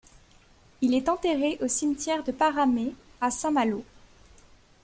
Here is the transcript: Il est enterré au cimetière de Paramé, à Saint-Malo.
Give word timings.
Il 0.81 0.95
est 0.95 1.09
enterré 1.09 1.59
au 1.61 1.67
cimetière 1.67 2.23
de 2.23 2.31
Paramé, 2.31 2.95
à 3.21 3.29
Saint-Malo. 3.29 3.85